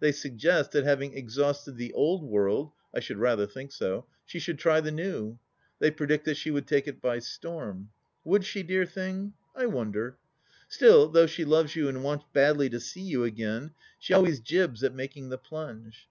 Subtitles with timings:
[0.00, 4.58] They suggest, that having exhausted the Old World— I should rather think so— she should
[4.58, 5.38] try the New.
[5.80, 7.90] They predict that she would take it by storm.
[8.24, 9.34] Would she, dear thing?...
[9.54, 10.16] I wonder!...
[10.66, 14.82] Still, though she loves you and wants badly to see you again, she always jibs
[14.82, 16.08] at making the plunge.